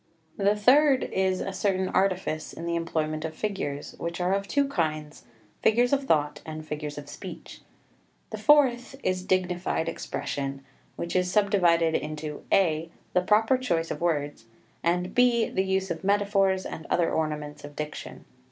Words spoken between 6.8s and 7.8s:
of speech.